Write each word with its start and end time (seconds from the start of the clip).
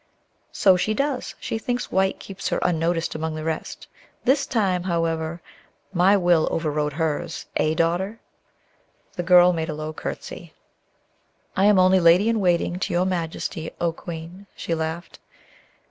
"So 0.51 0.77
she 0.77 0.95
does; 0.95 1.35
she 1.39 1.59
thinks 1.59 1.91
white 1.91 2.17
keeps 2.19 2.47
her 2.49 2.57
unnoticed 2.63 3.13
among 3.13 3.35
the 3.35 3.43
rest. 3.43 3.85
This 4.23 4.47
time, 4.47 4.81
however, 4.81 5.43
my 5.93 6.17
will 6.17 6.47
overrode 6.49 6.93
hers. 6.93 7.45
Eh, 7.55 7.75
Daughter?" 7.75 8.19
The 9.13 9.21
girl 9.21 9.53
made 9.53 9.69
a 9.69 9.75
low 9.75 9.93
courtesy. 9.93 10.55
"I 11.55 11.65
am 11.65 11.77
only 11.77 11.99
lady 11.99 12.29
in 12.29 12.39
waiting 12.39 12.79
to 12.79 12.91
your 12.93 13.05
Majesty, 13.05 13.69
O 13.79 13.91
Queen," 13.91 14.47
she 14.55 14.73
laughed. 14.73 15.19